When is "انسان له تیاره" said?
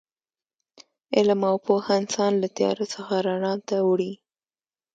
1.99-2.85